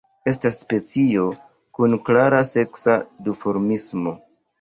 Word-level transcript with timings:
Estas 0.29 0.55
specio 0.61 1.25
kun 1.79 1.93
klara 2.07 2.39
seksa 2.53 2.97
duformismo. 3.29 4.15